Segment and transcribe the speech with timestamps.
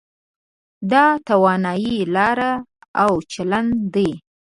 [0.91, 2.51] دا تاواني لاره
[3.03, 4.09] او چلن دی.